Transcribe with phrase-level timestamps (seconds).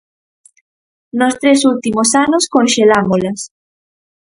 [1.19, 3.39] Nos tres últimos anos conxelámolas.